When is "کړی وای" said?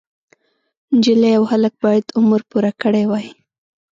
2.81-3.27